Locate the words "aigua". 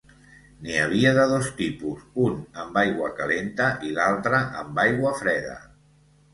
2.85-3.11, 4.89-5.17